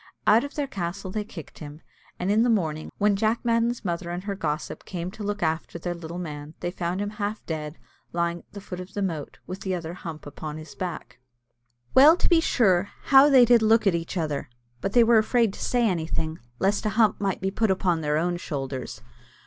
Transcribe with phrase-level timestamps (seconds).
[0.25, 1.79] Out of their castle they then kicked him;
[2.17, 5.77] and in the morning, when Jack Madden's mother and her gossip came to look after
[5.77, 7.77] their little man, they found him half dead,
[8.11, 11.19] lying at the foot of the moat, with the other hump upon his back.
[11.93, 14.49] Well to be sure, how they did look at each other!
[14.81, 18.17] but they were afraid to say anything, lest a hump might be put upon their
[18.17, 19.03] own shoulders.